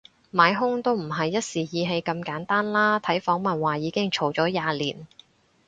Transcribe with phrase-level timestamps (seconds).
[0.31, 5.05] 買兇都唔係一時意氣咁簡單啦，睇訪問話已經嘈咗廿年